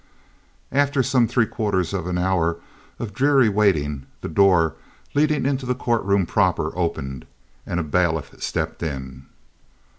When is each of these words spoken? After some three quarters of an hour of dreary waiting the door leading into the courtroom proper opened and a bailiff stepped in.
After 0.71 1.03
some 1.03 1.27
three 1.27 1.45
quarters 1.45 1.93
of 1.93 2.07
an 2.07 2.17
hour 2.17 2.57
of 2.97 3.13
dreary 3.13 3.49
waiting 3.49 4.07
the 4.21 4.29
door 4.29 4.73
leading 5.13 5.45
into 5.45 5.67
the 5.67 5.75
courtroom 5.75 6.25
proper 6.25 6.75
opened 6.75 7.27
and 7.67 7.79
a 7.79 7.83
bailiff 7.83 8.33
stepped 8.41 8.81
in. 8.81 9.27